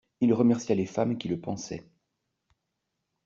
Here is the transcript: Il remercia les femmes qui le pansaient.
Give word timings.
Il 0.19 0.33
remercia 0.33 0.73
les 0.73 0.87
femmes 0.87 1.19
qui 1.19 1.27
le 1.27 1.39
pansaient. 1.39 1.87